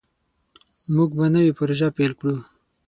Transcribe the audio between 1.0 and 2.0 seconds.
به نوې پروژه